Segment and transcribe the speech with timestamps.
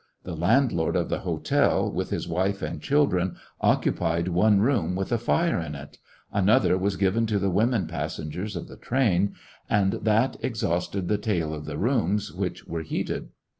[0.23, 5.19] The landlord of the hotel, with his wife and children, occupied one room with a
[5.19, 5.99] fire in it
[6.33, 9.35] 5 another was given to the women passengers of the train;
[9.69, 13.29] and that exhausted the tale of the rooms which were heated.